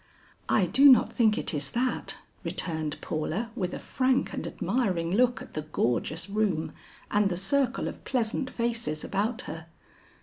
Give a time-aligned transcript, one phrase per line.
[0.49, 5.43] "I do not think it is that," returned Paula with a frank and admiring look
[5.43, 6.71] at the gorgeous room
[7.11, 9.67] and the circle of pleasant faces about her.